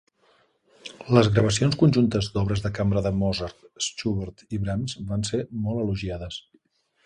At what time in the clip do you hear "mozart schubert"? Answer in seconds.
3.19-4.45